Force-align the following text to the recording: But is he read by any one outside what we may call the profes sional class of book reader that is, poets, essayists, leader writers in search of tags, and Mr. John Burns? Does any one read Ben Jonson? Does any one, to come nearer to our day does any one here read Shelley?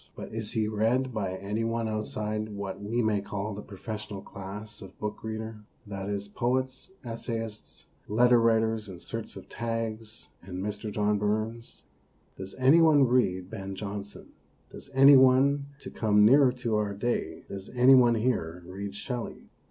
But 0.15 0.33
is 0.33 0.53
he 0.53 0.67
read 0.67 1.13
by 1.13 1.33
any 1.35 1.63
one 1.63 1.87
outside 1.87 2.49
what 2.49 2.81
we 2.81 3.03
may 3.03 3.21
call 3.21 3.53
the 3.53 3.61
profes 3.61 4.07
sional 4.07 4.25
class 4.25 4.81
of 4.81 4.97
book 4.97 5.23
reader 5.23 5.57
that 5.85 6.09
is, 6.09 6.27
poets, 6.27 6.89
essayists, 7.03 7.85
leader 8.09 8.41
writers 8.41 8.89
in 8.89 8.99
search 8.99 9.35
of 9.35 9.47
tags, 9.47 10.29
and 10.41 10.57
Mr. 10.57 10.91
John 10.91 11.19
Burns? 11.19 11.83
Does 12.35 12.55
any 12.55 12.81
one 12.81 13.03
read 13.03 13.51
Ben 13.51 13.75
Jonson? 13.75 14.29
Does 14.71 14.89
any 14.95 15.15
one, 15.15 15.67
to 15.81 15.91
come 15.91 16.25
nearer 16.25 16.51
to 16.53 16.77
our 16.77 16.95
day 16.95 17.43
does 17.47 17.69
any 17.75 17.93
one 17.93 18.15
here 18.15 18.63
read 18.65 18.95
Shelley? 18.95 19.51